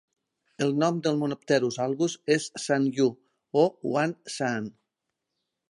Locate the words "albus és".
1.85-2.49